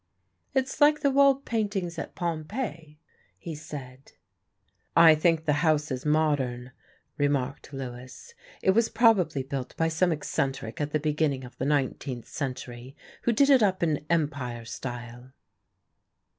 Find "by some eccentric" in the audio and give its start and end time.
9.77-10.81